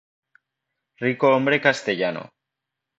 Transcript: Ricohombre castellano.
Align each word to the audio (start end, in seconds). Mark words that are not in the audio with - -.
Ricohombre 1.03 1.59
castellano. 1.61 2.23